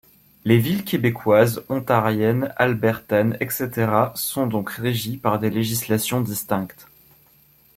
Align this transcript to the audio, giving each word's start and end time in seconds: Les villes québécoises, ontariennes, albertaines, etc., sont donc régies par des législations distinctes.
Les 0.45 0.57
villes 0.57 0.83
québécoises, 0.83 1.63
ontariennes, 1.69 2.55
albertaines, 2.57 3.37
etc., 3.39 3.87
sont 4.15 4.47
donc 4.47 4.71
régies 4.71 5.17
par 5.17 5.37
des 5.37 5.51
législations 5.51 6.21
distinctes. 6.21 6.87